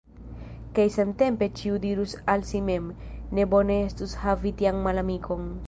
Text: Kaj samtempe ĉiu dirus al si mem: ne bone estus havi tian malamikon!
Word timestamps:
Kaj 0.77 0.85
samtempe 0.95 1.47
ĉiu 1.59 1.77
dirus 1.83 2.15
al 2.35 2.47
si 2.53 2.63
mem: 2.71 2.89
ne 3.39 3.47
bone 3.55 3.79
estus 3.85 4.19
havi 4.25 4.57
tian 4.63 4.85
malamikon! 4.89 5.51